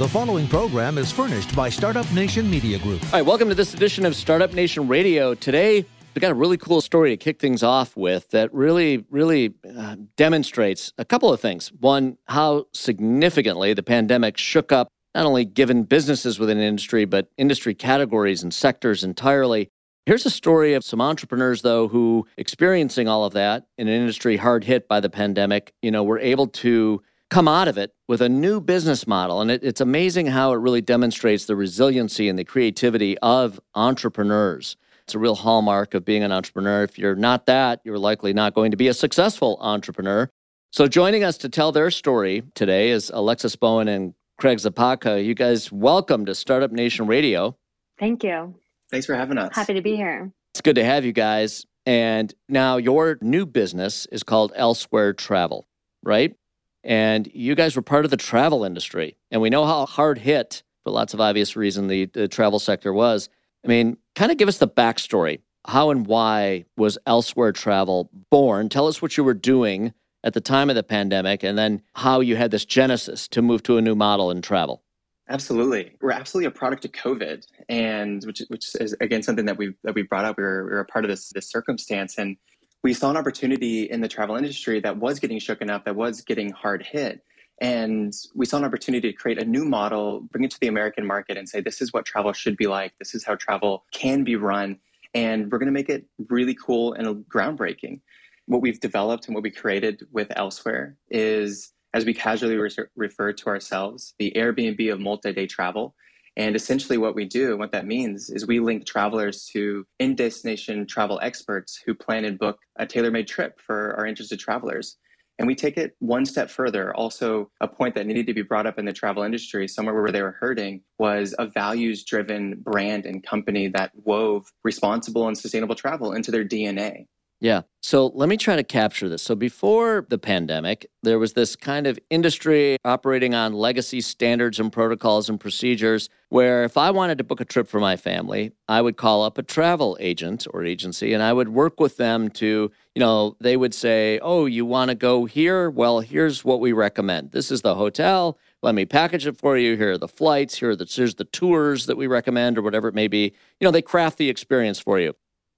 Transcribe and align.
The 0.00 0.08
following 0.08 0.48
program 0.48 0.96
is 0.96 1.12
furnished 1.12 1.54
by 1.54 1.68
Startup 1.68 2.10
Nation 2.12 2.50
Media 2.50 2.78
Group. 2.78 3.04
All 3.04 3.10
right, 3.12 3.20
welcome 3.20 3.50
to 3.50 3.54
this 3.54 3.74
edition 3.74 4.06
of 4.06 4.16
Startup 4.16 4.50
Nation 4.54 4.88
Radio. 4.88 5.34
Today, 5.34 5.84
we 6.14 6.20
got 6.20 6.30
a 6.30 6.34
really 6.34 6.56
cool 6.56 6.80
story 6.80 7.10
to 7.10 7.18
kick 7.18 7.38
things 7.38 7.62
off 7.62 7.98
with 7.98 8.30
that 8.30 8.50
really, 8.54 9.04
really 9.10 9.52
uh, 9.76 9.96
demonstrates 10.16 10.94
a 10.96 11.04
couple 11.04 11.30
of 11.30 11.38
things. 11.38 11.70
One, 11.80 12.16
how 12.28 12.64
significantly 12.72 13.74
the 13.74 13.82
pandemic 13.82 14.38
shook 14.38 14.72
up 14.72 14.88
not 15.14 15.26
only 15.26 15.44
given 15.44 15.82
businesses 15.82 16.38
within 16.38 16.56
an 16.56 16.64
industry, 16.64 17.04
but 17.04 17.28
industry 17.36 17.74
categories 17.74 18.42
and 18.42 18.54
sectors 18.54 19.04
entirely. 19.04 19.68
Here's 20.06 20.24
a 20.24 20.30
story 20.30 20.72
of 20.72 20.82
some 20.82 21.02
entrepreneurs, 21.02 21.60
though, 21.60 21.88
who 21.88 22.26
experiencing 22.38 23.06
all 23.06 23.26
of 23.26 23.34
that 23.34 23.66
in 23.76 23.86
an 23.86 24.00
industry 24.00 24.38
hard 24.38 24.64
hit 24.64 24.88
by 24.88 25.00
the 25.00 25.10
pandemic, 25.10 25.74
you 25.82 25.90
know, 25.90 26.02
were 26.02 26.18
able 26.18 26.46
to 26.46 27.02
come 27.30 27.46
out 27.46 27.68
of 27.68 27.78
it 27.78 27.92
with 28.08 28.20
a 28.20 28.28
new 28.28 28.60
business 28.60 29.06
model. 29.06 29.40
And 29.40 29.50
it, 29.50 29.62
it's 29.62 29.80
amazing 29.80 30.26
how 30.26 30.52
it 30.52 30.56
really 30.56 30.80
demonstrates 30.82 31.46
the 31.46 31.56
resiliency 31.56 32.28
and 32.28 32.38
the 32.38 32.44
creativity 32.44 33.16
of 33.18 33.60
entrepreneurs. 33.74 34.76
It's 35.04 35.14
a 35.14 35.18
real 35.18 35.36
hallmark 35.36 35.94
of 35.94 36.04
being 36.04 36.22
an 36.22 36.32
entrepreneur. 36.32 36.82
If 36.82 36.98
you're 36.98 37.14
not 37.14 37.46
that, 37.46 37.80
you're 37.84 37.98
likely 37.98 38.32
not 38.32 38.54
going 38.54 38.72
to 38.72 38.76
be 38.76 38.88
a 38.88 38.94
successful 38.94 39.58
entrepreneur. 39.60 40.28
So, 40.72 40.86
joining 40.86 41.24
us 41.24 41.36
to 41.38 41.48
tell 41.48 41.72
their 41.72 41.90
story 41.90 42.44
today 42.54 42.90
is 42.90 43.10
Alexis 43.12 43.56
Bowen 43.56 43.88
and 43.88 44.14
Craig 44.38 44.58
Zapatka. 44.58 45.24
You 45.24 45.34
guys, 45.34 45.72
welcome 45.72 46.26
to 46.26 46.34
Startup 46.34 46.70
Nation 46.70 47.08
Radio. 47.08 47.56
Thank 47.98 48.22
you. 48.22 48.54
Thanks 48.88 49.06
for 49.06 49.16
having 49.16 49.36
us. 49.36 49.50
Happy 49.52 49.74
to 49.74 49.82
be 49.82 49.96
here. 49.96 50.30
It's 50.54 50.60
good 50.60 50.76
to 50.76 50.84
have 50.84 51.04
you 51.04 51.12
guys. 51.12 51.66
And 51.86 52.32
now 52.48 52.76
your 52.76 53.18
new 53.20 53.46
business 53.46 54.06
is 54.12 54.22
called 54.22 54.52
Elsewhere 54.54 55.12
Travel, 55.12 55.66
right? 56.04 56.36
And 56.82 57.30
you 57.34 57.54
guys 57.54 57.76
were 57.76 57.82
part 57.82 58.04
of 58.04 58.10
the 58.10 58.16
travel 58.16 58.64
industry. 58.64 59.16
And 59.30 59.42
we 59.42 59.50
know 59.50 59.66
how 59.66 59.86
hard 59.86 60.18
hit, 60.18 60.62
for 60.82 60.90
lots 60.90 61.14
of 61.14 61.20
obvious 61.20 61.56
reason, 61.56 61.88
the, 61.88 62.06
the 62.06 62.28
travel 62.28 62.58
sector 62.58 62.92
was. 62.92 63.28
I 63.64 63.68
mean, 63.68 63.98
kind 64.14 64.32
of 64.32 64.38
give 64.38 64.48
us 64.48 64.58
the 64.58 64.68
backstory. 64.68 65.40
How 65.66 65.90
and 65.90 66.06
why 66.06 66.64
was 66.76 66.96
Elsewhere 67.06 67.52
Travel 67.52 68.08
born? 68.30 68.70
Tell 68.70 68.86
us 68.86 69.02
what 69.02 69.16
you 69.16 69.24
were 69.24 69.34
doing 69.34 69.92
at 70.24 70.32
the 70.32 70.40
time 70.40 70.70
of 70.70 70.76
the 70.76 70.82
pandemic 70.82 71.42
and 71.42 71.56
then 71.56 71.82
how 71.94 72.20
you 72.20 72.36
had 72.36 72.50
this 72.50 72.64
genesis 72.64 73.28
to 73.28 73.42
move 73.42 73.62
to 73.64 73.76
a 73.76 73.82
new 73.82 73.94
model 73.94 74.30
in 74.30 74.42
travel. 74.42 74.82
Absolutely, 75.28 75.92
we're 76.00 76.10
absolutely 76.10 76.46
a 76.46 76.50
product 76.50 76.84
of 76.84 76.90
COVID, 76.90 77.46
and 77.68 78.24
which, 78.24 78.42
which 78.48 78.74
is 78.80 78.96
again 79.00 79.22
something 79.22 79.44
that 79.44 79.56
we 79.56 79.74
that 79.84 79.94
we 79.94 80.02
brought 80.02 80.24
up. 80.24 80.36
We 80.36 80.42
were, 80.42 80.64
we 80.64 80.70
were 80.70 80.80
a 80.80 80.84
part 80.84 81.04
of 81.04 81.08
this 81.08 81.28
this 81.28 81.48
circumstance, 81.48 82.18
and 82.18 82.36
we 82.82 82.94
saw 82.94 83.10
an 83.10 83.16
opportunity 83.16 83.84
in 83.84 84.00
the 84.00 84.08
travel 84.08 84.36
industry 84.36 84.80
that 84.80 84.96
was 84.96 85.18
getting 85.18 85.38
shooken 85.38 85.70
up, 85.70 85.84
that 85.84 85.96
was 85.96 86.22
getting 86.22 86.50
hard 86.50 86.82
hit. 86.82 87.22
And 87.60 88.14
we 88.34 88.46
saw 88.46 88.56
an 88.56 88.64
opportunity 88.64 89.12
to 89.12 89.16
create 89.16 89.40
a 89.40 89.44
new 89.44 89.66
model, 89.66 90.22
bring 90.32 90.44
it 90.44 90.50
to 90.52 90.60
the 90.60 90.66
American 90.66 91.06
market, 91.06 91.36
and 91.36 91.46
say, 91.46 91.60
this 91.60 91.82
is 91.82 91.92
what 91.92 92.06
travel 92.06 92.32
should 92.32 92.56
be 92.56 92.66
like. 92.66 92.94
This 92.98 93.14
is 93.14 93.22
how 93.22 93.34
travel 93.34 93.84
can 93.92 94.24
be 94.24 94.36
run. 94.36 94.78
And 95.12 95.52
we're 95.52 95.58
going 95.58 95.66
to 95.66 95.72
make 95.72 95.90
it 95.90 96.06
really 96.30 96.54
cool 96.54 96.94
and 96.94 97.24
groundbreaking. 97.26 98.00
What 98.46 98.62
we've 98.62 98.80
developed 98.80 99.26
and 99.26 99.34
what 99.34 99.44
we 99.44 99.50
created 99.50 100.06
with 100.10 100.28
Elsewhere 100.34 100.96
is, 101.10 101.72
as 101.92 102.06
we 102.06 102.14
casually 102.14 102.56
re- 102.56 102.70
refer 102.96 103.32
to 103.34 103.46
ourselves, 103.48 104.14
the 104.18 104.32
Airbnb 104.34 104.90
of 104.90 105.00
multi 105.00 105.32
day 105.32 105.46
travel. 105.46 105.94
And 106.36 106.54
essentially, 106.54 106.96
what 106.96 107.14
we 107.14 107.24
do, 107.24 107.50
and 107.50 107.58
what 107.58 107.72
that 107.72 107.86
means, 107.86 108.30
is 108.30 108.46
we 108.46 108.60
link 108.60 108.86
travelers 108.86 109.46
to 109.52 109.84
in 109.98 110.14
destination 110.14 110.86
travel 110.86 111.18
experts 111.22 111.80
who 111.84 111.94
plan 111.94 112.24
and 112.24 112.38
book 112.38 112.58
a 112.76 112.86
tailor 112.86 113.10
made 113.10 113.26
trip 113.26 113.60
for 113.60 113.94
our 113.96 114.06
interested 114.06 114.38
travelers. 114.38 114.96
And 115.40 115.46
we 115.46 115.54
take 115.54 115.78
it 115.78 115.96
one 116.00 116.26
step 116.26 116.50
further. 116.50 116.94
Also, 116.94 117.50
a 117.62 117.66
point 117.66 117.94
that 117.94 118.06
needed 118.06 118.26
to 118.26 118.34
be 118.34 118.42
brought 118.42 118.66
up 118.66 118.78
in 118.78 118.84
the 118.84 118.92
travel 118.92 119.22
industry, 119.22 119.66
somewhere 119.66 119.94
where 119.94 120.12
they 120.12 120.20
were 120.20 120.36
hurting, 120.38 120.82
was 120.98 121.34
a 121.38 121.46
values 121.46 122.04
driven 122.04 122.56
brand 122.60 123.06
and 123.06 123.22
company 123.22 123.68
that 123.68 123.90
wove 123.94 124.44
responsible 124.64 125.26
and 125.26 125.38
sustainable 125.38 125.74
travel 125.74 126.12
into 126.12 126.30
their 126.30 126.44
DNA. 126.44 127.06
Yeah. 127.42 127.62
So 127.80 128.08
let 128.08 128.28
me 128.28 128.36
try 128.36 128.56
to 128.56 128.62
capture 128.62 129.08
this. 129.08 129.22
So 129.22 129.34
before 129.34 130.06
the 130.10 130.18
pandemic, 130.18 130.90
there 131.02 131.18
was 131.18 131.32
this 131.32 131.56
kind 131.56 131.86
of 131.86 131.98
industry 132.10 132.76
operating 132.84 133.34
on 133.34 133.54
legacy 133.54 134.02
standards 134.02 134.60
and 134.60 134.70
protocols 134.70 135.30
and 135.30 135.40
procedures 135.40 136.10
where 136.28 136.64
if 136.64 136.76
I 136.76 136.90
wanted 136.90 137.16
to 137.16 137.24
book 137.24 137.40
a 137.40 137.46
trip 137.46 137.66
for 137.66 137.80
my 137.80 137.96
family, 137.96 138.52
I 138.68 138.82
would 138.82 138.98
call 138.98 139.22
up 139.22 139.38
a 139.38 139.42
travel 139.42 139.96
agent 140.00 140.46
or 140.52 140.64
agency 140.64 141.14
and 141.14 141.22
I 141.22 141.32
would 141.32 141.48
work 141.48 141.80
with 141.80 141.96
them 141.96 142.28
to, 142.32 142.70
you 142.94 143.00
know, 143.00 143.36
they 143.40 143.56
would 143.56 143.72
say, 143.72 144.18
"Oh, 144.18 144.44
you 144.44 144.66
want 144.66 144.90
to 144.90 144.94
go 144.94 145.24
here? 145.24 145.70
Well, 145.70 146.00
here's 146.00 146.44
what 146.44 146.60
we 146.60 146.72
recommend. 146.72 147.32
This 147.32 147.50
is 147.50 147.62
the 147.62 147.74
hotel. 147.74 148.36
Let 148.62 148.74
me 148.74 148.84
package 148.84 149.26
it 149.26 149.38
for 149.38 149.56
you. 149.56 149.78
Here 149.78 149.92
are 149.92 149.98
the 149.98 150.08
flights. 150.08 150.58
Here 150.58 150.70
are 150.70 150.76
the 150.76 150.84
here's 150.84 151.14
the 151.14 151.24
tours 151.24 151.86
that 151.86 151.96
we 151.96 152.06
recommend 152.06 152.58
or 152.58 152.62
whatever 152.62 152.88
it 152.88 152.94
may 152.94 153.08
be." 153.08 153.32
You 153.58 153.64
know, 153.64 153.70
they 153.70 153.80
craft 153.80 154.18
the 154.18 154.28
experience 154.28 154.78
for 154.78 155.00
you. 155.00 155.14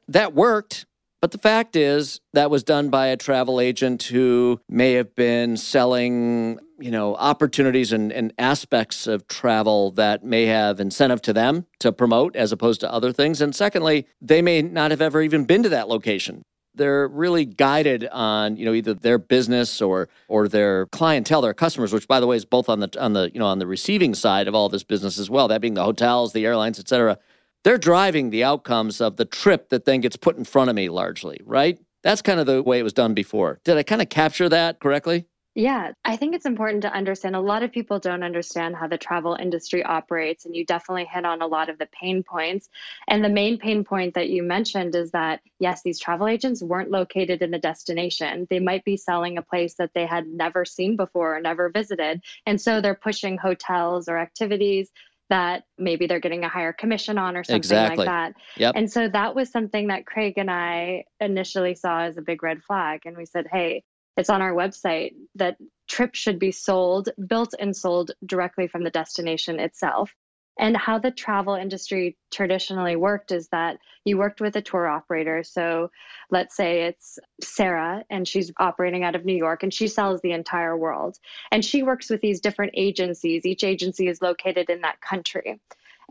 That 0.07 0.33
worked 0.33 0.87
but 1.23 1.31
the 1.31 1.39
fact 1.39 1.77
is, 1.77 2.21
that 2.33 2.51
was 2.51 2.65
done 2.65 2.91
by 2.91 3.07
a 3.07 3.17
travel 3.17 3.61
agent 3.61 4.03
who 4.03 4.61
may 4.69 4.95
have 4.95 5.15
been 5.15 5.57
selling, 5.57 6.59
you 6.81 6.91
know, 6.91 7.15
opportunities 7.15 7.93
and, 7.93 8.13
and 8.13 8.35
aspects 8.39 9.07
of 9.07 9.29
travel 9.29 9.93
that 9.93 10.25
may 10.25 10.47
have 10.47 10.81
incentive 10.81 11.23
to 11.23 11.33
them 11.33 11.67
to 11.79 11.93
promote 11.93 12.35
as 12.35 12.51
opposed 12.51 12.81
to 12.81 12.93
other 12.93 13.13
things. 13.13 13.41
And 13.41 13.55
secondly, 13.55 14.09
they 14.21 14.43
may 14.43 14.63
not 14.63 14.91
have 14.91 15.01
ever 15.01 15.23
even 15.23 15.45
been 15.45 15.63
to 15.63 15.69
that 15.69 15.89
location 15.89 16.43
they're 16.75 17.09
really 17.09 17.45
guided 17.45 18.09
on 18.09 18.57
you 18.57 18.65
know 18.65 18.73
either 18.73 18.95
their 18.95 19.19
business 19.19 19.83
or 19.83 20.09
or 20.29 20.49
their 20.49 20.87
clientele 20.87 21.43
their 21.43 21.55
customers 21.55 21.93
which 21.93 22.09
by 22.09 22.21
the 22.21 22.27
way 22.27 22.37
is 22.37 22.45
both 22.45 22.69
on 22.69 22.81
the 22.81 22.89
on 23.01 23.13
the 23.13 23.31
you 23.33 23.39
know 23.39 23.47
on 23.47 23.59
the 23.59 23.67
receiving 23.67 24.15
side 24.15 24.49
of 24.49 24.55
all 24.55 24.69
this 24.69 24.85
business 24.85 25.19
as 25.19 25.29
well 25.29 25.49
that 25.49 25.61
being 25.61 25.75
the 25.75 25.85
hotels 25.85 26.33
the 26.33 26.47
airlines 26.47 26.79
et 26.79 26.89
cetera 26.89 27.19
they're 27.65 27.79
driving 27.79 28.31
the 28.31 28.45
outcomes 28.45 29.01
of 29.01 29.17
the 29.17 29.25
trip 29.25 29.69
that 29.71 29.85
then 29.85 30.01
gets 30.01 30.17
put 30.17 30.37
in 30.37 30.45
front 30.45 30.71
of 30.71 30.77
me 30.77 30.89
largely, 30.89 31.41
right? 31.45 31.79
That's 32.03 32.23
kind 32.23 32.41
of 32.41 32.47
the 32.47 32.63
way 32.63 32.79
it 32.79 32.83
was 32.83 32.93
done 32.93 33.15
before. 33.15 33.61
Did 33.65 33.77
I 33.77 33.83
kind 33.83 34.03
of 34.03 34.09
capture 34.09 34.49
that 34.49 34.81
correctly? 34.81 35.27
Yeah, 35.55 35.93
I 36.03 36.17
think 36.17 36.35
it's 36.35 36.47
important 36.47 36.81
to 36.83 36.93
understand. 36.93 37.37
A 37.37 37.41
lot 37.41 37.63
of 37.63 37.71
people 37.71 37.99
don't 37.99 38.23
understand 38.23 38.75
how 38.75 38.89
the 38.89 38.97
travel 38.97 39.35
industry 39.39 39.83
operates, 39.83 40.47
and 40.47 40.57
you 40.57 40.65
definitely 40.65 41.05
hit 41.05 41.27
on 41.27 41.43
a 41.43 41.47
lot 41.47 41.69
of 41.69 41.77
the 41.77 41.89
pain 41.93 42.23
points. 42.23 42.71
And 43.07 43.23
the 43.23 43.29
main 43.29 43.59
pain 43.59 43.85
point 43.85 44.15
that 44.15 44.31
you 44.31 44.43
mentioned 44.43 44.95
is 44.95 45.11
that, 45.11 45.41
yes, 45.59 45.83
these 45.83 46.01
travel 46.01 46.27
agents 46.27 46.63
weren't 46.63 46.91
located 46.91 47.43
in 47.43 47.53
a 47.53 47.59
destination. 47.59 48.47
They 48.49 48.61
might 48.61 48.83
be 48.87 48.97
selling 48.97 49.37
a 49.37 49.43
place 49.43 49.75
that 49.75 49.91
they 49.95 50.07
had 50.07 50.27
never 50.27 50.65
seen 50.65 50.97
before 50.97 51.37
or 51.37 51.41
never 51.41 51.69
visited. 51.69 52.23
And 52.47 52.59
so 52.59 52.81
they're 52.81 52.95
pushing 52.95 53.37
hotels 53.37 54.09
or 54.09 54.17
activities 54.17 54.91
that 55.33 55.65
maybe 55.79 56.07
they're 56.07 56.21
getting 56.21 56.45
a 56.45 56.49
higher 56.49 56.75
commission 56.75 57.17
on 57.17 57.39
or 57.39 57.43
something 57.43 57.57
exactly. 57.57 58.05
like 58.05 58.07
that. 58.07 58.35
Yep. 58.59 58.75
And 58.77 58.93
so 58.93 59.09
that 59.09 59.35
was 59.35 59.51
something 59.51 59.89
that 59.89 60.05
Craig 60.05 60.35
and 60.37 60.51
I 60.51 61.05
initially 61.21 61.75
saw 61.75 62.03
as 62.03 62.19
a 62.19 62.21
big 62.21 62.43
red 62.43 62.63
flag. 62.63 63.07
And 63.07 63.17
we 63.17 63.25
said, 63.25 63.47
hey, 63.51 63.83
it's 64.19 64.29
on 64.29 64.43
our 64.43 64.53
website 64.53 65.13
that 65.37 65.57
trips 65.89 66.19
should 66.19 66.39
be 66.39 66.53
sold, 66.53 67.09
built 67.27 67.55
and 67.59 67.75
sold 67.75 68.11
directly 68.27 68.69
from 68.69 68.85
the 68.85 68.91
destination 68.91 69.59
itself. 69.59 70.13
And 70.63 70.77
how 70.77 71.01
the 71.01 71.11
travel 71.11 71.57
industry 71.57 72.17
traditionally 72.31 72.95
worked 72.95 73.33
is 73.33 73.49
that 73.49 73.79
you 74.05 74.17
worked 74.17 74.41
with 74.41 74.55
a 74.55 74.63
tour 74.63 74.87
operator. 74.87 75.43
So 75.43 75.91
let's 76.31 76.57
say 76.57 76.85
it's 76.85 77.19
Sarah 77.43 78.05
and 78.09 78.29
she's 78.29 78.53
operating 78.61 79.03
out 79.03 79.17
of 79.17 79.25
New 79.25 79.35
York 79.35 79.65
and 79.65 79.75
she 79.75 79.89
sells 79.89 80.21
the 80.21 80.31
entire 80.31 80.77
world. 80.77 81.19
And 81.51 81.65
she 81.65 81.83
works 81.83 82.09
with 82.09 82.21
these 82.21 82.41
different 82.41 82.75
agencies. 82.77 83.45
Each 83.45 83.65
agency 83.65 84.07
is 84.07 84.23
located 84.23 84.71
in 84.71 84.83
that 84.83 85.01
country. 85.01 85.61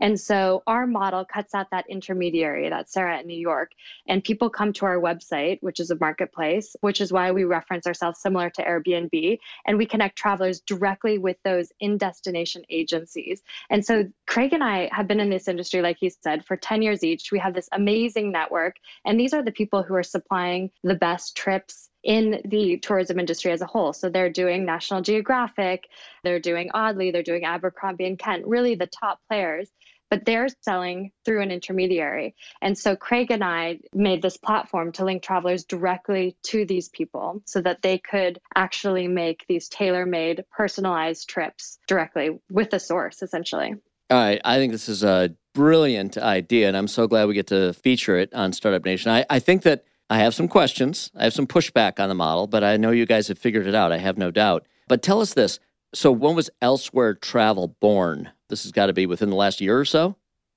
And 0.00 0.18
so 0.18 0.62
our 0.66 0.86
model 0.86 1.24
cuts 1.24 1.54
out 1.54 1.70
that 1.70 1.86
intermediary, 1.88 2.68
that 2.68 2.90
Sarah 2.90 3.20
in 3.20 3.26
New 3.26 3.38
York, 3.38 3.72
and 4.06 4.24
people 4.24 4.50
come 4.50 4.72
to 4.74 4.86
our 4.86 4.98
website, 4.98 5.58
which 5.60 5.80
is 5.80 5.90
a 5.90 5.98
marketplace, 5.98 6.74
which 6.80 7.00
is 7.00 7.12
why 7.12 7.32
we 7.32 7.44
reference 7.44 7.86
ourselves 7.86 8.20
similar 8.20 8.50
to 8.50 8.64
Airbnb, 8.64 9.38
and 9.66 9.78
we 9.78 9.86
connect 9.86 10.16
travelers 10.16 10.60
directly 10.60 11.18
with 11.18 11.36
those 11.44 11.72
in 11.80 11.98
destination 11.98 12.62
agencies. 12.70 13.42
And 13.70 13.84
so 13.84 14.10
Craig 14.26 14.52
and 14.52 14.64
I 14.64 14.88
have 14.92 15.08
been 15.08 15.20
in 15.20 15.30
this 15.30 15.48
industry, 15.48 15.82
like 15.82 15.98
he 16.00 16.10
said, 16.10 16.44
for 16.44 16.56
10 16.56 16.82
years 16.82 17.04
each. 17.04 17.30
We 17.30 17.38
have 17.38 17.54
this 17.54 17.68
amazing 17.72 18.32
network, 18.32 18.76
and 19.04 19.18
these 19.18 19.34
are 19.34 19.42
the 19.42 19.52
people 19.52 19.82
who 19.82 19.94
are 19.94 20.02
supplying 20.02 20.70
the 20.82 20.94
best 20.94 21.36
trips 21.36 21.88
in 22.02 22.40
the 22.44 22.78
tourism 22.78 23.18
industry 23.18 23.52
as 23.52 23.60
a 23.60 23.66
whole. 23.66 23.92
So 23.92 24.08
they're 24.08 24.30
doing 24.30 24.64
National 24.64 25.02
Geographic, 25.02 25.88
they're 26.24 26.40
doing 26.40 26.70
Audley, 26.74 27.10
they're 27.10 27.22
doing 27.22 27.44
Abercrombie 27.44 28.06
and 28.06 28.18
Kent, 28.18 28.46
really 28.46 28.74
the 28.74 28.88
top 28.88 29.20
players, 29.28 29.70
but 30.12 30.26
they're 30.26 30.48
selling 30.60 31.10
through 31.24 31.40
an 31.40 31.50
intermediary. 31.50 32.34
And 32.60 32.76
so 32.76 32.94
Craig 32.94 33.30
and 33.30 33.42
I 33.42 33.78
made 33.94 34.20
this 34.20 34.36
platform 34.36 34.92
to 34.92 35.06
link 35.06 35.22
travelers 35.22 35.64
directly 35.64 36.36
to 36.48 36.66
these 36.66 36.90
people 36.90 37.40
so 37.46 37.62
that 37.62 37.80
they 37.80 37.96
could 37.96 38.38
actually 38.54 39.08
make 39.08 39.46
these 39.48 39.70
tailor-made 39.70 40.44
personalized 40.54 41.30
trips 41.30 41.78
directly 41.88 42.38
with 42.50 42.68
the 42.68 42.78
source 42.78 43.22
essentially. 43.22 43.74
All 44.10 44.18
right, 44.18 44.38
I 44.44 44.58
think 44.58 44.72
this 44.72 44.90
is 44.90 45.02
a 45.02 45.34
brilliant 45.54 46.18
idea, 46.18 46.68
and 46.68 46.76
I'm 46.76 46.88
so 46.88 47.06
glad 47.06 47.26
we 47.26 47.32
get 47.32 47.46
to 47.46 47.72
feature 47.72 48.18
it 48.18 48.34
on 48.34 48.52
Startup 48.52 48.84
Nation. 48.84 49.10
I, 49.10 49.24
I 49.30 49.38
think 49.38 49.62
that 49.62 49.86
I 50.10 50.18
have 50.18 50.34
some 50.34 50.46
questions. 50.46 51.10
I 51.16 51.24
have 51.24 51.32
some 51.32 51.46
pushback 51.46 51.98
on 51.98 52.10
the 52.10 52.14
model, 52.14 52.46
but 52.46 52.62
I 52.62 52.76
know 52.76 52.90
you 52.90 53.06
guys 53.06 53.28
have 53.28 53.38
figured 53.38 53.66
it 53.66 53.74
out. 53.74 53.92
I 53.92 53.96
have 53.96 54.18
no 54.18 54.30
doubt. 54.30 54.66
But 54.88 55.00
tell 55.00 55.22
us 55.22 55.32
this 55.32 55.58
So 55.94 56.12
when 56.12 56.36
was 56.36 56.50
Elsewhere 56.60 57.14
Travel 57.14 57.76
born? 57.80 58.28
This 58.52 58.64
has 58.64 58.72
got 58.72 58.86
to 58.86 58.92
be 58.92 59.06
within 59.06 59.30
the 59.30 59.34
last 59.34 59.62
year 59.62 59.78
or 59.78 59.86
so. 59.86 60.14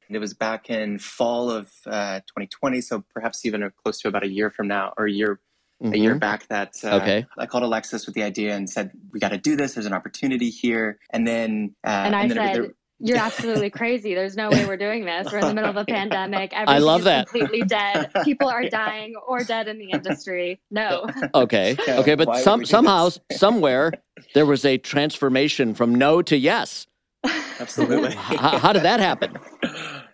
It 0.10 0.20
was 0.20 0.34
back 0.34 0.70
in 0.70 1.00
fall 1.00 1.50
of 1.50 1.72
uh, 1.86 2.20
2020, 2.28 2.82
so 2.82 3.06
perhaps 3.14 3.46
even 3.46 3.72
close 3.82 4.02
to 4.02 4.10
about 4.10 4.26
a 4.26 4.28
year 4.28 4.50
from 4.50 4.68
now, 4.68 4.94
or 4.98 5.06
a 5.06 5.12
year 5.12 5.40
mm-hmm. 5.82 5.94
a 5.94 5.98
year 5.98 6.12
mm-hmm. 6.12 6.20
back. 6.20 6.46
That 6.50 6.74
uh, 6.84 6.98
okay. 6.98 7.26
I 7.38 7.46
called 7.46 7.64
Alexis 7.64 8.06
with 8.06 8.14
the 8.14 8.24
idea 8.24 8.54
and 8.54 8.70
said, 8.70 8.92
"We 9.14 9.22
got 9.22 9.30
to 9.30 9.38
do 9.38 9.56
this. 9.56 9.76
There's 9.76 9.86
an 9.86 9.94
opportunity 9.94 10.50
here." 10.50 11.00
And 11.12 11.26
then 11.26 11.74
uh, 11.88 11.90
and 11.90 12.16
I 12.18 12.24
and 12.24 12.32
then 12.32 12.56
said. 12.56 12.72
You're 13.00 13.18
absolutely 13.30 13.70
crazy. 13.70 14.14
There's 14.14 14.36
no 14.36 14.50
way 14.50 14.66
we're 14.66 14.76
doing 14.76 15.06
this. 15.06 15.32
We're 15.32 15.40
in 15.40 15.48
the 15.48 15.54
middle 15.54 15.70
of 15.70 15.78
a 15.78 15.86
pandemic. 15.90 16.52
Everything 16.52 16.76
I 16.76 16.80
love 16.80 17.06
that. 17.06 17.30
Completely 17.30 17.62
dead. 17.62 18.12
People 18.26 18.50
are 18.50 18.68
dying 18.68 19.16
or 19.26 19.42
dead 19.46 19.70
in 19.70 19.78
the 19.78 19.92
industry. 19.92 20.60
No. 20.70 21.08
Okay. 21.34 21.78
Yeah, 21.88 22.00
okay. 22.00 22.16
But 22.16 22.40
some 22.40 22.66
somehow, 22.66 23.10
somewhere, 23.32 23.94
there 24.34 24.46
was 24.46 24.66
a 24.66 24.78
transformation 24.78 25.74
from 25.74 25.96
no 25.96 26.22
to 26.24 26.36
yes. 26.36 26.88
Absolutely. 27.60 28.14
how, 28.16 28.58
how 28.58 28.74
did 28.74 28.84
that 28.84 29.00
happen? 29.00 29.38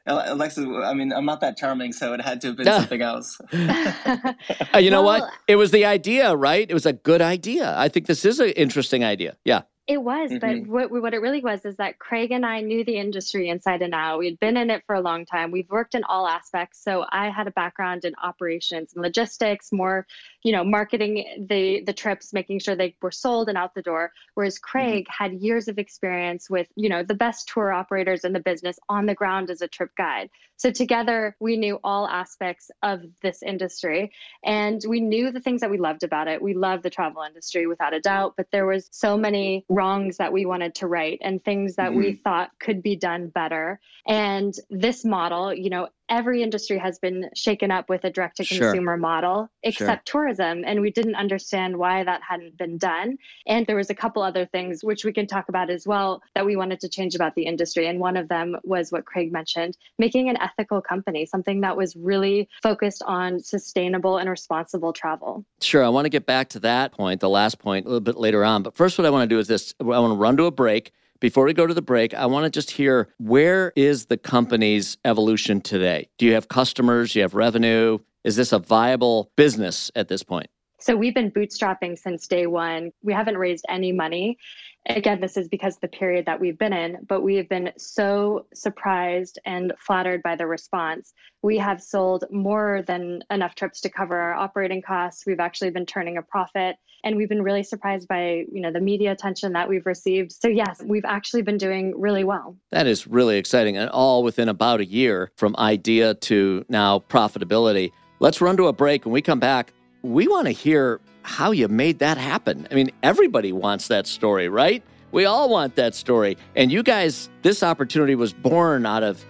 Alexis, 0.05 0.65
I 0.65 0.93
mean, 0.93 1.13
I'm 1.13 1.25
not 1.25 1.41
that 1.41 1.57
charming, 1.57 1.93
so 1.93 2.13
it 2.13 2.21
had 2.21 2.41
to 2.41 2.47
have 2.47 2.57
been 2.57 2.65
something 2.65 3.01
else. 3.01 3.39
uh, 3.53 4.33
you 4.79 4.89
know 4.89 5.03
well, 5.03 5.21
what? 5.21 5.33
It 5.47 5.55
was 5.55 5.71
the 5.71 5.85
idea, 5.85 6.35
right? 6.35 6.65
It 6.69 6.73
was 6.73 6.85
a 6.85 6.93
good 6.93 7.21
idea. 7.21 7.75
I 7.77 7.87
think 7.87 8.07
this 8.07 8.25
is 8.25 8.39
an 8.39 8.49
interesting 8.49 9.03
idea. 9.03 9.37
Yeah. 9.45 9.61
It 9.87 10.01
was, 10.01 10.31
mm-hmm. 10.31 10.63
but 10.63 10.91
what, 10.91 11.01
what 11.01 11.13
it 11.13 11.17
really 11.17 11.41
was 11.41 11.65
is 11.65 11.75
that 11.77 11.99
Craig 11.99 12.31
and 12.31 12.45
I 12.45 12.61
knew 12.61 12.85
the 12.85 12.97
industry 12.97 13.49
inside 13.49 13.81
and 13.81 13.93
out. 13.93 14.19
We'd 14.19 14.39
been 14.39 14.55
in 14.55 14.69
it 14.69 14.83
for 14.85 14.95
a 14.95 15.01
long 15.01 15.25
time. 15.25 15.51
We've 15.51 15.69
worked 15.69 15.95
in 15.95 16.03
all 16.03 16.27
aspects. 16.27 16.83
So 16.83 17.05
I 17.09 17.29
had 17.29 17.47
a 17.47 17.51
background 17.51 18.05
in 18.05 18.13
operations 18.21 18.93
and 18.93 19.03
logistics, 19.03 19.71
more, 19.71 20.05
you 20.43 20.51
know, 20.51 20.63
marketing 20.63 21.45
the 21.47 21.83
the 21.85 21.93
trips, 21.93 22.33
making 22.33 22.59
sure 22.59 22.75
they 22.75 22.95
were 23.01 23.11
sold 23.11 23.49
and 23.49 23.57
out 23.57 23.75
the 23.75 23.81
door. 23.81 24.11
Whereas 24.33 24.55
mm-hmm. 24.55 24.71
Craig 24.71 25.05
mm-hmm. 25.05 25.23
had 25.23 25.41
years 25.41 25.67
of 25.67 25.77
experience 25.77 26.49
with, 26.49 26.67
you 26.75 26.89
know, 26.89 27.03
the 27.03 27.13
best 27.13 27.47
tour 27.47 27.71
operators 27.71 28.23
in 28.23 28.33
the 28.33 28.39
business 28.39 28.77
on 28.89 29.05
the 29.05 29.15
ground 29.15 29.49
as 29.49 29.61
a 29.61 29.67
trip 29.67 29.95
guide. 29.95 30.29
So 30.57 30.69
together 30.69 31.35
we 31.39 31.57
knew 31.57 31.79
all 31.83 32.07
aspects 32.07 32.69
of 32.83 33.01
this 33.23 33.41
industry 33.41 34.11
and 34.45 34.79
we 34.87 34.99
knew 34.99 35.31
the 35.31 35.39
things 35.39 35.61
that 35.61 35.71
we 35.71 35.79
loved 35.79 36.03
about 36.03 36.27
it. 36.27 36.39
We 36.39 36.53
loved 36.53 36.83
the 36.83 36.91
travel 36.91 37.23
industry 37.23 37.65
without 37.65 37.95
a 37.95 37.99
doubt, 37.99 38.35
but 38.37 38.45
there 38.51 38.67
was 38.67 38.87
so 38.91 39.17
many 39.17 39.65
wrongs 39.69 40.17
that 40.17 40.31
we 40.31 40.45
wanted 40.45 40.75
to 40.75 40.87
right 40.87 41.17
and 41.23 41.43
things 41.43 41.77
that 41.77 41.89
mm-hmm. 41.89 41.99
we 41.99 42.13
thought 42.13 42.51
could 42.59 42.83
be 42.83 42.95
done 42.95 43.29
better. 43.29 43.79
And 44.07 44.53
this 44.69 45.03
model, 45.03 45.51
you 45.51 45.71
know, 45.71 45.89
every 46.11 46.43
industry 46.43 46.77
has 46.77 46.99
been 46.99 47.29
shaken 47.33 47.71
up 47.71 47.89
with 47.89 48.03
a 48.03 48.09
direct 48.09 48.37
to 48.37 48.45
consumer 48.45 48.91
sure. 48.91 48.97
model 48.97 49.49
except 49.63 50.07
sure. 50.07 50.25
tourism 50.25 50.63
and 50.65 50.81
we 50.81 50.91
didn't 50.91 51.15
understand 51.15 51.77
why 51.77 52.03
that 52.03 52.21
hadn't 52.21 52.57
been 52.57 52.77
done. 52.77 53.17
And 53.47 53.65
there 53.65 53.77
was 53.77 53.89
a 53.89 53.95
couple 53.95 54.21
other 54.21 54.45
things 54.45 54.83
which 54.83 55.05
we 55.05 55.13
can 55.13 55.25
talk 55.25 55.47
about 55.47 55.69
as 55.69 55.87
well 55.87 56.21
that 56.35 56.45
we 56.45 56.57
wanted 56.57 56.81
to 56.81 56.89
change 56.89 57.15
about 57.15 57.33
the 57.35 57.43
industry. 57.43 57.87
And 57.87 57.99
one 57.99 58.17
of 58.17 58.27
them 58.27 58.57
was 58.63 58.91
what 58.91 59.05
Craig 59.05 59.31
mentioned 59.31 59.77
making 59.97 60.29
an 60.29 60.37
ethical 60.37 60.81
company 60.81 61.25
something 61.25 61.61
that 61.61 61.77
was 61.77 61.95
really 61.95 62.49
focused 62.61 63.01
on 63.03 63.39
sustainable 63.39 64.17
and 64.17 64.29
responsible 64.29 64.91
travel. 64.91 65.45
Sure 65.61 65.83
i 65.83 65.89
want 65.89 66.05
to 66.05 66.09
get 66.09 66.25
back 66.25 66.49
to 66.49 66.59
that 66.59 66.91
point 66.91 67.21
the 67.21 67.29
last 67.29 67.57
point 67.57 67.85
a 67.85 67.89
little 67.89 68.01
bit 68.01 68.17
later 68.17 68.43
on. 68.43 68.63
But 68.63 68.75
first 68.75 68.97
what 68.97 69.05
i 69.05 69.09
want 69.09 69.29
to 69.29 69.33
do 69.33 69.39
is 69.39 69.47
this 69.47 69.73
i 69.79 69.83
want 69.85 70.11
to 70.11 70.17
run 70.17 70.35
to 70.37 70.45
a 70.45 70.51
break 70.51 70.91
before 71.21 71.45
we 71.45 71.53
go 71.53 71.65
to 71.65 71.73
the 71.73 71.81
break, 71.81 72.13
I 72.13 72.25
want 72.25 72.43
to 72.43 72.49
just 72.49 72.71
hear 72.71 73.07
where 73.17 73.71
is 73.77 74.07
the 74.07 74.17
company's 74.17 74.97
evolution 75.05 75.61
today? 75.61 76.09
Do 76.17 76.25
you 76.25 76.33
have 76.33 76.49
customers? 76.49 77.13
Do 77.13 77.19
you 77.19 77.23
have 77.23 77.35
revenue? 77.35 77.99
Is 78.25 78.35
this 78.35 78.51
a 78.51 78.59
viable 78.59 79.31
business 79.37 79.89
at 79.95 80.09
this 80.09 80.23
point? 80.23 80.49
So 80.81 80.95
we've 80.95 81.13
been 81.13 81.31
bootstrapping 81.31 81.97
since 81.97 82.27
day 82.27 82.47
one. 82.47 82.91
We 83.03 83.13
haven't 83.13 83.37
raised 83.37 83.65
any 83.69 83.91
money. 83.91 84.39
Again, 84.87 85.21
this 85.21 85.37
is 85.37 85.47
because 85.47 85.77
the 85.77 85.87
period 85.87 86.25
that 86.25 86.39
we've 86.39 86.57
been 86.57 86.73
in, 86.73 86.97
but 87.07 87.21
we 87.21 87.35
have 87.35 87.47
been 87.47 87.71
so 87.77 88.47
surprised 88.55 89.37
and 89.45 89.73
flattered 89.77 90.23
by 90.23 90.35
the 90.35 90.47
response. 90.47 91.13
We 91.43 91.59
have 91.59 91.83
sold 91.83 92.25
more 92.31 92.81
than 92.87 93.23
enough 93.29 93.53
trips 93.53 93.79
to 93.81 93.89
cover 93.89 94.17
our 94.17 94.33
operating 94.33 94.81
costs. 94.81 95.23
We've 95.27 95.39
actually 95.39 95.69
been 95.69 95.85
turning 95.85 96.17
a 96.17 96.23
profit 96.23 96.77
and 97.03 97.15
we've 97.15 97.29
been 97.29 97.43
really 97.43 97.63
surprised 97.63 98.07
by, 98.07 98.45
you 98.51 98.61
know, 98.61 98.71
the 98.71 98.79
media 98.79 99.11
attention 99.11 99.53
that 99.53 99.69
we've 99.69 99.85
received. 99.85 100.31
So 100.31 100.47
yes, 100.47 100.81
we've 100.83 101.05
actually 101.05 101.43
been 101.43 101.57
doing 101.57 101.93
really 101.99 102.23
well. 102.23 102.57
That 102.71 102.87
is 102.87 103.05
really 103.05 103.37
exciting 103.37 103.77
and 103.77 103.89
all 103.91 104.23
within 104.23 104.49
about 104.49 104.79
a 104.79 104.85
year 104.85 105.31
from 105.35 105.55
idea 105.57 106.15
to 106.15 106.65
now 106.69 106.99
profitability. 107.07 107.91
Let's 108.19 108.41
run 108.41 108.57
to 108.57 108.67
a 108.67 108.73
break. 108.73 109.05
When 109.05 109.13
we 109.13 109.21
come 109.21 109.39
back, 109.39 109.73
we 110.03 110.27
want 110.27 110.47
to 110.47 110.51
hear 110.51 110.99
how 111.23 111.51
you 111.51 111.67
made 111.67 111.99
that 111.99 112.17
happen. 112.17 112.67
I 112.71 112.75
mean, 112.75 112.91
everybody 113.03 113.51
wants 113.51 113.87
that 113.89 114.07
story, 114.07 114.49
right? 114.49 114.83
We 115.11 115.25
all 115.25 115.49
want 115.49 115.75
that 115.75 115.93
story. 115.93 116.37
And 116.55 116.71
you 116.71 116.83
guys, 116.83 117.29
this 117.41 117.63
opportunity 117.63 118.15
was 118.15 118.33
born 118.33 118.85
out 118.85 119.03
of 119.03 119.23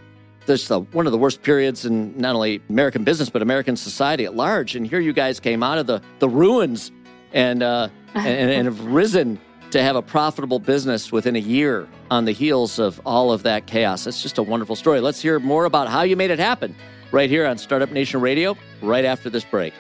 this 0.46 0.70
one 0.70 1.06
of 1.06 1.12
the 1.12 1.18
worst 1.18 1.44
periods 1.44 1.86
in 1.86 2.18
not 2.18 2.36
only 2.36 2.62
American 2.70 3.04
business 3.04 3.30
but 3.30 3.42
American 3.42 3.76
society 3.76 4.26
at 4.26 4.36
large. 4.36 4.76
And 4.76 4.88
here 4.88 5.00
you 5.00 5.14
guys 5.14 5.40
came 5.40 5.64
out 5.64 5.78
of 5.78 5.88
the 5.88 6.02
the 6.20 6.30
ruins 6.30 6.92
and 7.34 7.62
uh, 7.62 7.90
and, 8.16 8.52
and 8.52 8.66
have 8.66 8.84
risen 8.86 9.40
to 9.72 9.82
have 9.82 9.96
a 9.96 10.02
profitable 10.02 10.60
business 10.60 11.12
within 11.12 11.36
a 11.36 11.40
year 11.40 11.88
on 12.10 12.26
the 12.26 12.34
heels 12.34 12.78
of 12.78 13.00
all 13.06 13.32
of 13.32 13.44
that 13.44 13.68
chaos. 13.68 14.06
It's 14.06 14.22
just 14.22 14.38
a 14.38 14.44
wonderful 14.44 14.76
story. 14.76 15.00
Let's 15.00 15.22
hear 15.22 15.40
more 15.40 15.66
about 15.66 15.88
how 15.88 16.02
you 16.02 16.18
made 16.18 16.32
it 16.32 16.40
happen 16.40 16.76
right 17.12 17.30
here 17.30 17.46
on 17.46 17.58
Startup 17.58 17.90
Nation 17.90 18.20
Radio 18.20 18.58
right 18.82 19.06
after 19.06 19.30
this 19.30 19.46
break. 19.46 19.74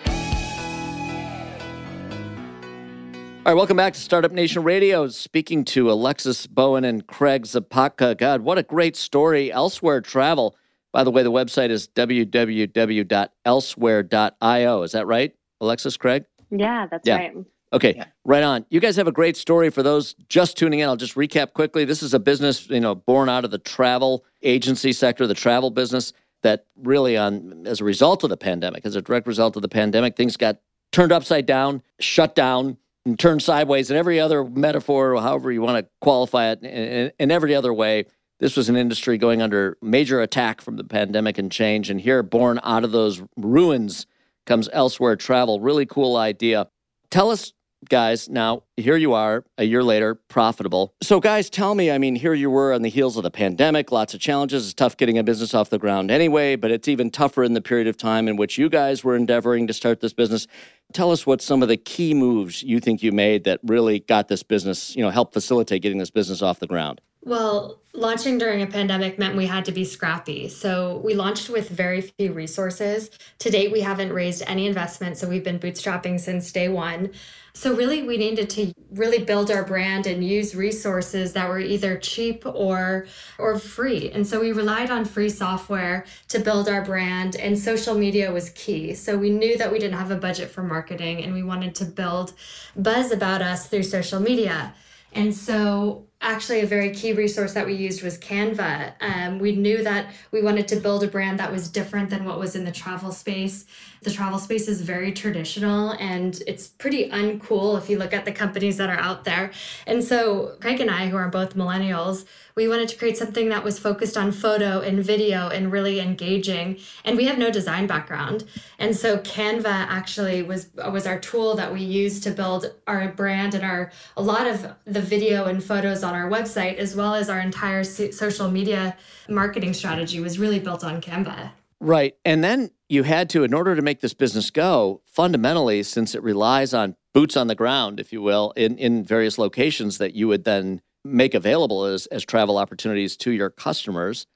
All 3.43 3.51
right, 3.51 3.57
welcome 3.57 3.75
back 3.75 3.93
to 3.93 3.99
Startup 3.99 4.31
Nation 4.31 4.63
Radio. 4.63 5.07
Speaking 5.07 5.65
to 5.65 5.89
Alexis 5.89 6.45
Bowen 6.45 6.83
and 6.83 7.07
Craig 7.07 7.45
Zapatka. 7.45 8.15
God, 8.15 8.41
what 8.41 8.59
a 8.59 8.63
great 8.63 8.95
story. 8.95 9.51
Elsewhere 9.51 9.99
Travel. 9.99 10.55
By 10.91 11.03
the 11.03 11.09
way, 11.09 11.23
the 11.23 11.31
website 11.31 11.71
is 11.71 11.88
www.elsewhere.io. 11.88 14.81
Is 14.83 14.91
that 14.91 15.07
right, 15.07 15.35
Alexis, 15.59 15.97
Craig? 15.97 16.25
Yeah, 16.51 16.85
that's 16.85 17.07
yeah. 17.07 17.15
right. 17.15 17.33
Okay, 17.73 17.95
yeah. 17.97 18.05
right 18.25 18.43
on. 18.43 18.63
You 18.69 18.79
guys 18.79 18.95
have 18.97 19.07
a 19.07 19.11
great 19.11 19.35
story 19.35 19.71
for 19.71 19.81
those 19.81 20.13
just 20.29 20.55
tuning 20.55 20.81
in. 20.81 20.88
I'll 20.88 20.95
just 20.95 21.15
recap 21.15 21.53
quickly. 21.53 21.83
This 21.83 22.03
is 22.03 22.13
a 22.13 22.19
business, 22.19 22.69
you 22.69 22.79
know, 22.79 22.93
born 22.93 23.27
out 23.27 23.43
of 23.43 23.49
the 23.49 23.57
travel 23.57 24.23
agency 24.43 24.93
sector, 24.93 25.25
the 25.25 25.33
travel 25.33 25.71
business 25.71 26.13
that 26.43 26.67
really 26.75 27.17
on 27.17 27.65
as 27.65 27.81
a 27.81 27.85
result 27.85 28.23
of 28.23 28.29
the 28.29 28.38
pandemic, 28.38 28.85
as 28.85 28.95
a 28.95 29.01
direct 29.01 29.25
result 29.25 29.55
of 29.55 29.63
the 29.63 29.67
pandemic, 29.67 30.15
things 30.15 30.38
got 30.38 30.59
turned 30.91 31.11
upside 31.11 31.47
down, 31.47 31.81
shut 31.99 32.35
down 32.35 32.77
and 33.06 33.18
turn 33.18 33.39
sideways 33.39 33.89
and 33.89 33.98
every 33.98 34.19
other 34.19 34.44
metaphor, 34.44 35.19
however 35.19 35.51
you 35.51 35.62
want 35.62 35.86
to 35.86 35.92
qualify 36.01 36.51
it, 36.51 36.63
in, 36.63 37.12
in 37.19 37.31
every 37.31 37.56
other 37.56 37.74
way. 37.74 38.06
This 38.39 38.57
was 38.57 38.69
an 38.69 38.75
industry 38.75 39.17
going 39.17 39.41
under 39.41 39.77
major 39.81 40.22
attack 40.22 40.62
from 40.62 40.75
the 40.75 40.84
pandemic 40.84 41.38
and 41.38 41.51
change. 41.51 41.89
And 41.89 42.01
here, 42.01 42.24
born 42.24 42.60
out 42.63 42.84
of 42.84 42.91
those 42.91 43.22
ruins, 43.38 44.08
comes 44.46 44.67
elsewhere 44.74 45.15
travel. 45.15 45.60
Really 45.60 45.86
cool 45.86 46.17
idea. 46.17 46.67
Tell 47.12 47.29
us 47.29 47.53
guys, 47.89 48.29
now 48.29 48.63
here 48.77 48.95
you 48.95 49.13
are 49.13 49.43
a 49.57 49.63
year 49.63 49.83
later, 49.83 50.15
profitable. 50.15 50.93
So, 51.01 51.19
guys, 51.19 51.50
tell 51.50 51.75
me 51.75 51.91
I 51.91 51.97
mean, 51.97 52.15
here 52.15 52.33
you 52.33 52.50
were 52.50 52.73
on 52.73 52.81
the 52.81 52.89
heels 52.89 53.17
of 53.17 53.23
the 53.23 53.31
pandemic, 53.31 53.91
lots 53.91 54.13
of 54.13 54.19
challenges. 54.19 54.65
It's 54.65 54.73
tough 54.73 54.97
getting 54.97 55.17
a 55.17 55.23
business 55.23 55.53
off 55.53 55.69
the 55.69 55.79
ground 55.79 56.11
anyway, 56.11 56.55
but 56.55 56.71
it's 56.71 56.88
even 56.88 57.09
tougher 57.11 57.43
in 57.43 57.53
the 57.53 57.61
period 57.61 57.88
of 57.88 57.97
time 57.97 58.27
in 58.27 58.35
which 58.35 58.57
you 58.57 58.69
guys 58.69 59.03
were 59.03 59.15
endeavoring 59.15 59.67
to 59.67 59.73
start 59.73 60.00
this 60.00 60.13
business. 60.13 60.47
Tell 60.93 61.11
us 61.11 61.25
what 61.25 61.41
some 61.41 61.61
of 61.61 61.69
the 61.69 61.77
key 61.77 62.13
moves 62.13 62.63
you 62.63 62.79
think 62.79 63.01
you 63.01 63.11
made 63.11 63.43
that 63.45 63.59
really 63.63 64.00
got 64.00 64.27
this 64.27 64.43
business, 64.43 64.95
you 64.95 65.03
know, 65.03 65.09
help 65.09 65.33
facilitate 65.33 65.81
getting 65.81 65.97
this 65.97 66.11
business 66.11 66.41
off 66.41 66.59
the 66.59 66.67
ground. 66.67 67.01
Well, 67.24 67.82
launching 67.94 68.40
during 68.40 68.63
a 68.63 68.68
pandemic 68.68 69.20
meant 69.20 69.38
we 69.38 69.46
had 69.46 69.66
to 69.66 69.72
be 69.72 69.86
scrappy. 69.86 70.50
So 70.50 71.01
we 71.04 71.13
launched 71.13 71.50
with 71.50 71.70
very 71.70 72.01
few 72.01 72.34
resources. 72.34 73.12
To 73.40 73.51
date, 73.51 73.72
we 73.72 73.82
haven't 73.82 74.12
raised 74.12 74.42
any 74.48 74.66
investment. 74.66 75.18
So 75.18 75.30
we've 75.30 75.44
been 75.44 75.60
bootstrapping 75.60 76.20
since 76.20 76.51
day 76.51 76.68
one. 76.68 77.12
So 77.54 77.75
really, 77.75 78.01
we 78.01 78.18
needed 78.18 78.50
to 78.51 78.74
really 78.92 79.24
build 79.24 79.51
our 79.51 79.63
brand 79.63 80.08
and 80.08 80.25
use 80.25 80.56
resources 80.56 81.34
that 81.34 81.48
were 81.48 81.60
either 81.60 81.98
cheap 81.98 82.44
or 82.46 83.06
or 83.38 83.60
free. 83.60 84.10
And 84.10 84.25
so 84.25 84.40
we 84.40 84.51
relied 84.51 84.90
on 84.90 85.06
free 85.06 85.30
software 85.30 86.06
to 86.30 86.40
build 86.40 86.70
our 86.70 86.84
brand, 86.84 87.36
and 87.36 87.60
social 87.60 87.94
media 87.94 88.32
was 88.32 88.50
key. 88.51 88.96
So 88.96 89.18
we 89.18 89.30
knew 89.30 89.58
that 89.58 89.72
we 89.72 89.80
didn't 89.80 89.98
have 90.00 90.12
a 90.12 90.16
budget 90.16 90.50
for 90.50 90.63
marketing, 90.63 91.24
and 91.24 91.34
we 91.34 91.44
wanted 91.44 91.75
to 91.75 91.86
build 91.86 92.34
buzz 92.75 93.12
about 93.12 93.42
us 93.42 93.68
through 93.68 93.84
social 93.84 94.22
media. 94.22 94.74
And 95.13 95.36
so 95.36 96.08
actually 96.22 96.62
a 96.62 96.68
very 96.68 96.92
key 96.92 97.13
resource 97.13 97.54
that 97.54 97.66
we 97.66 97.74
used 97.74 98.04
was 98.04 98.18
Canva. 98.18 98.94
Um, 99.01 99.40
we 99.40 99.56
knew 99.56 99.84
that 99.84 100.12
we 100.32 100.42
wanted 100.42 100.68
to 100.70 100.75
build 100.75 101.04
a 101.04 101.08
brand 101.08 101.40
that 101.40 101.51
was 101.51 101.68
different 101.68 102.10
than 102.10 102.25
what 102.25 102.40
was 102.40 102.56
in 102.56 102.63
the 102.63 102.72
travel 102.72 103.12
space. 103.12 103.66
The 104.04 104.12
travel 104.12 104.40
space 104.40 104.68
is 104.68 104.82
very 104.82 105.12
traditional 105.12 105.92
and 105.92 106.42
it's 106.48 106.68
pretty 106.68 107.10
uncool 107.10 107.78
if 107.78 107.90
you 107.90 107.98
look 107.98 108.13
at 108.13 108.25
the 108.25 108.32
companies 108.32 108.78
that 108.78 108.90
are 108.90 109.00
out 109.00 109.25
there. 109.25 109.51
And 109.86 110.04
so, 110.04 110.56
Craig 110.62 110.80
and 110.80 110.90
I, 110.90 111.08
who 111.08 111.18
are 111.18 111.30
both 111.30 111.56
millennials, 111.56 112.25
we 112.56 112.68
wanted 112.68 112.90
to 112.90 112.98
create 112.98 113.18
something 113.18 113.50
that 113.50 113.63
was 113.63 113.80
focused 113.80 114.18
on 114.18 114.32
photo 114.32 114.82
and 114.82 115.04
video 115.04 115.48
and 115.50 115.72
really 115.72 116.00
engaging. 116.00 116.80
And 117.06 117.18
we 117.18 117.25
have 117.25 117.38
no 117.38 117.50
design 117.50 117.88
background. 117.88 118.44
And 118.78 118.96
so 118.96 119.18
Canva 119.20 119.66
actually 119.66 120.44
was 120.44 120.70
was 120.75 121.08
our 121.08 121.20
tool 121.20 121.56
that 121.56 121.72
we 121.72 121.82
used 121.82 122.24
to 122.24 122.32
build 122.32 122.74
our 122.88 123.08
brand 123.10 123.54
and 123.54 123.63
our 123.63 123.92
a 124.18 124.22
lot 124.22 124.48
of 124.48 124.75
the 124.86 125.01
video 125.01 125.46
and 125.46 125.63
photos 125.63 126.04
on 126.04 126.11
our 126.13 126.30
website 126.30 126.77
as 126.77 126.96
well 126.96 127.15
as 127.15 127.30
our 127.30 127.39
entire 127.39 127.84
social 127.84 128.50
media 128.50 128.96
marketing 129.30 129.74
strategy 129.74 130.20
was 130.20 130.39
really 130.39 130.60
built 130.60 130.84
on 130.84 131.01
Canva. 131.01 131.51
Right. 131.80 132.15
And 132.24 132.44
then 132.44 132.72
you 132.89 133.03
had 133.03 133.30
to, 133.32 133.44
in 133.44 133.53
order 133.53 133.75
to 133.75 133.82
make 133.82 134.01
this 134.01 134.13
business 134.13 134.51
go, 134.51 135.01
fundamentally, 135.06 135.82
since 135.82 136.13
it 136.13 136.22
relies 136.22 136.74
on 136.74 136.96
boots 137.13 137.36
on 137.36 137.48
the 137.48 137.56
ground, 137.56 138.00
if 138.00 138.13
you 138.13 138.22
will, 138.22 138.53
in, 138.56 138.77
in 138.77 139.03
various 139.03 139.38
locations 139.38 139.98
that 139.98 140.13
you 140.13 140.27
would 140.27 140.44
then 140.44 140.82
make 141.03 141.34
available 141.34 141.86
as, 141.86 142.06
as 142.08 142.24
travel 142.24 142.58
opportunities 142.58 143.18
to 143.18 143.32
your 143.32 143.50
customers. 143.50 144.27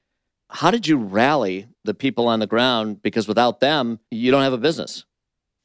How 0.49 0.71
did 0.71 0.87
you 0.87 0.97
rally 0.97 1.67
the 1.83 1.93
people 1.93 2.27
on 2.27 2.39
the 2.39 2.47
ground? 2.47 3.01
Because 3.03 3.27
without 3.27 3.59
them, 3.59 3.99
you 4.09 4.31
don't 4.31 4.41
have 4.41 4.53
a 4.53 4.57
business. 4.57 5.05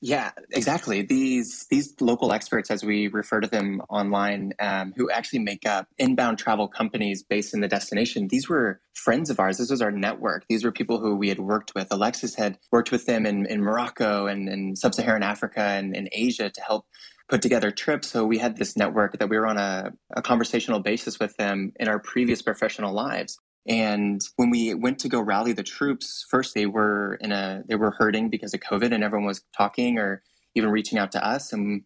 Yeah, 0.02 0.30
exactly. 0.52 1.02
These 1.02 1.66
these 1.68 1.94
local 2.00 2.32
experts, 2.32 2.70
as 2.70 2.82
we 2.82 3.08
refer 3.08 3.40
to 3.40 3.46
them 3.46 3.82
online, 3.90 4.54
um, 4.58 4.94
who 4.96 5.10
actually 5.10 5.40
make 5.40 5.66
up 5.66 5.88
inbound 5.98 6.38
travel 6.38 6.68
companies 6.68 7.22
based 7.22 7.52
in 7.52 7.60
the 7.60 7.68
destination. 7.68 8.28
These 8.28 8.48
were 8.48 8.80
friends 8.94 9.28
of 9.28 9.38
ours. 9.38 9.58
This 9.58 9.70
was 9.70 9.82
our 9.82 9.90
network. 9.90 10.46
These 10.48 10.64
were 10.64 10.72
people 10.72 11.00
who 11.00 11.16
we 11.16 11.28
had 11.28 11.38
worked 11.38 11.72
with. 11.74 11.88
Alexis 11.90 12.34
had 12.34 12.56
worked 12.72 12.90
with 12.90 13.04
them 13.04 13.26
in, 13.26 13.44
in 13.44 13.60
Morocco 13.60 14.26
and 14.26 14.48
in 14.48 14.74
sub-Saharan 14.74 15.22
Africa 15.22 15.60
and 15.60 15.94
in 15.94 16.08
Asia 16.12 16.48
to 16.48 16.60
help 16.62 16.86
put 17.28 17.42
together 17.42 17.70
trips. 17.70 18.08
So 18.08 18.24
we 18.24 18.38
had 18.38 18.56
this 18.56 18.78
network 18.78 19.18
that 19.18 19.28
we 19.28 19.38
were 19.38 19.46
on 19.46 19.58
a, 19.58 19.92
a 20.16 20.22
conversational 20.22 20.80
basis 20.80 21.18
with 21.20 21.36
them 21.36 21.72
in 21.78 21.88
our 21.88 21.98
previous 21.98 22.40
professional 22.40 22.94
lives. 22.94 23.38
And 23.66 24.20
when 24.36 24.50
we 24.50 24.74
went 24.74 24.98
to 25.00 25.08
go 25.08 25.20
rally 25.20 25.52
the 25.52 25.62
troops, 25.62 26.24
first 26.28 26.54
they 26.54 26.66
were 26.66 27.18
in 27.20 27.32
a 27.32 27.62
they 27.68 27.76
were 27.76 27.90
hurting 27.92 28.30
because 28.30 28.54
of 28.54 28.60
COVID, 28.60 28.92
and 28.92 29.04
everyone 29.04 29.26
was 29.26 29.42
talking 29.56 29.98
or 29.98 30.22
even 30.54 30.70
reaching 30.70 30.98
out 30.98 31.12
to 31.12 31.24
us. 31.24 31.52
And 31.52 31.82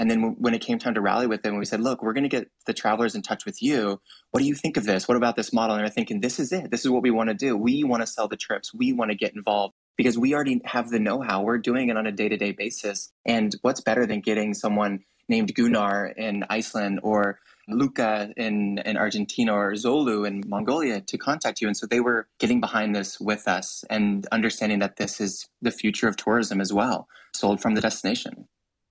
and 0.00 0.10
then 0.10 0.36
when 0.38 0.54
it 0.54 0.60
came 0.60 0.78
time 0.78 0.94
to 0.94 1.00
rally 1.00 1.26
with 1.26 1.42
them, 1.42 1.58
we 1.58 1.64
said, 1.64 1.80
"Look, 1.80 2.02
we're 2.02 2.12
going 2.12 2.22
to 2.22 2.28
get 2.28 2.48
the 2.66 2.72
travelers 2.72 3.14
in 3.14 3.22
touch 3.22 3.44
with 3.44 3.60
you. 3.60 4.00
What 4.30 4.40
do 4.40 4.46
you 4.46 4.54
think 4.54 4.76
of 4.76 4.84
this? 4.84 5.06
What 5.06 5.16
about 5.16 5.36
this 5.36 5.52
model?" 5.52 5.76
And 5.76 5.84
they're 5.84 5.92
thinking, 5.92 6.20
"This 6.20 6.38
is 6.38 6.52
it. 6.52 6.70
This 6.70 6.84
is 6.84 6.90
what 6.90 7.02
we 7.02 7.10
want 7.10 7.28
to 7.28 7.34
do. 7.34 7.56
We 7.56 7.84
want 7.84 8.02
to 8.02 8.06
sell 8.06 8.28
the 8.28 8.36
trips. 8.36 8.72
We 8.72 8.92
want 8.92 9.10
to 9.10 9.16
get 9.16 9.34
involved." 9.34 9.74
Because 9.96 10.16
we 10.16 10.32
already 10.32 10.60
have 10.64 10.90
the 10.90 11.00
know 11.00 11.20
how. 11.20 11.42
We're 11.42 11.58
doing 11.58 11.88
it 11.88 11.96
on 11.96 12.06
a 12.06 12.12
day 12.12 12.28
to 12.28 12.36
day 12.36 12.52
basis. 12.52 13.12
And 13.26 13.54
what's 13.62 13.80
better 13.80 14.06
than 14.06 14.20
getting 14.20 14.54
someone 14.54 15.00
named 15.28 15.54
Gunnar 15.54 16.06
in 16.06 16.44
Iceland 16.48 17.00
or 17.02 17.40
Luca 17.68 18.32
in, 18.36 18.78
in 18.78 18.96
Argentina 18.96 19.52
or 19.54 19.72
Zolu 19.72 20.26
in 20.26 20.42
Mongolia 20.46 21.00
to 21.00 21.18
contact 21.18 21.60
you. 21.60 21.66
And 21.66 21.76
so 21.76 21.86
they 21.86 22.00
were 22.00 22.28
getting 22.38 22.60
behind 22.60 22.94
this 22.94 23.20
with 23.20 23.46
us 23.46 23.84
and 23.90 24.26
understanding 24.32 24.78
that 24.80 24.96
this 24.96 25.20
is 25.20 25.48
the 25.60 25.70
future 25.70 26.08
of 26.08 26.16
tourism 26.16 26.60
as 26.60 26.72
well, 26.72 27.08
sold 27.34 27.60
from 27.60 27.74
the 27.74 27.80
destination. 27.80 28.46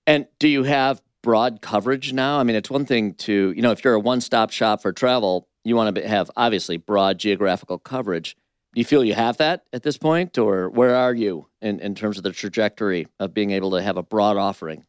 And 0.06 0.26
do 0.38 0.48
you 0.48 0.62
have 0.62 1.02
broad 1.22 1.60
coverage 1.60 2.12
now? 2.12 2.38
I 2.38 2.42
mean, 2.44 2.56
it's 2.56 2.70
one 2.70 2.86
thing 2.86 3.14
to, 3.14 3.52
you 3.54 3.62
know, 3.62 3.72
if 3.72 3.84
you're 3.84 3.94
a 3.94 4.00
one 4.00 4.20
stop 4.20 4.50
shop 4.50 4.80
for 4.82 4.92
travel, 4.92 5.48
you 5.64 5.76
want 5.76 5.94
to 5.94 6.08
have 6.08 6.30
obviously 6.36 6.76
broad 6.76 7.18
geographical 7.18 7.78
coverage. 7.78 8.36
Do 8.74 8.80
you 8.80 8.84
feel 8.84 9.04
you 9.04 9.14
have 9.14 9.38
that 9.38 9.64
at 9.72 9.82
this 9.82 9.98
point, 9.98 10.38
or 10.38 10.68
where 10.68 10.94
are 10.94 11.14
you 11.14 11.48
in, 11.60 11.80
in 11.80 11.94
terms 11.94 12.16
of 12.16 12.22
the 12.22 12.32
trajectory 12.32 13.06
of 13.18 13.34
being 13.34 13.50
able 13.50 13.72
to 13.72 13.82
have 13.82 13.96
a 13.96 14.02
broad 14.02 14.36
offering? 14.36 14.84